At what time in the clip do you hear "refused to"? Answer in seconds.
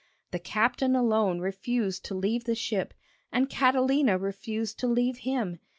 1.41-2.15, 4.17-4.87